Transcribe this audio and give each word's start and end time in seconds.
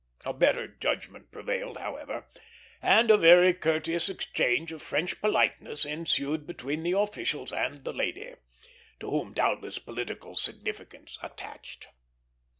A 0.25 0.33
better 0.33 0.67
judgment 0.67 1.31
prevailed, 1.31 1.77
however, 1.77 2.25
and 2.81 3.11
a 3.11 3.17
very 3.19 3.53
courteous 3.53 4.09
exchange 4.09 4.71
of 4.71 4.81
French 4.81 5.21
politeness 5.21 5.85
ensued 5.85 6.47
between 6.47 6.81
the 6.81 6.93
officials 6.93 7.53
and 7.53 7.83
the 7.83 7.93
lady, 7.93 8.33
to 8.99 9.09
whom 9.11 9.33
doubtless 9.33 9.77
political 9.77 10.35
significance 10.35 11.19
attached. 11.21 11.89